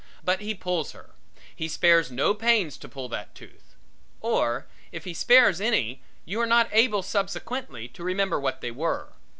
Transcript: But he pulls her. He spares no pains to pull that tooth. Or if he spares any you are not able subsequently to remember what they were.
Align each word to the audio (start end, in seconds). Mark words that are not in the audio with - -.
But 0.23 0.41
he 0.41 0.55
pulls 0.55 0.93
her. 0.93 1.11
He 1.55 1.67
spares 1.67 2.09
no 2.09 2.33
pains 2.33 2.75
to 2.77 2.89
pull 2.89 3.07
that 3.09 3.35
tooth. 3.35 3.75
Or 4.19 4.65
if 4.91 5.03
he 5.03 5.13
spares 5.13 5.61
any 5.61 6.01
you 6.25 6.39
are 6.41 6.47
not 6.47 6.69
able 6.71 7.03
subsequently 7.03 7.87
to 7.89 8.03
remember 8.03 8.39
what 8.39 8.61
they 8.61 8.71
were. 8.71 9.13